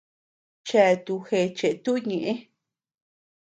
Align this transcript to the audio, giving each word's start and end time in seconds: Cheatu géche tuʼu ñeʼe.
Cheatu 0.67 1.15
géche 1.27 1.69
tuʼu 1.83 1.99
ñeʼe. 2.09 2.33